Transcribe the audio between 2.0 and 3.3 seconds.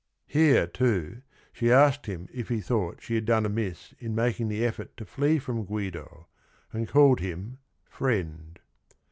him if he thought she had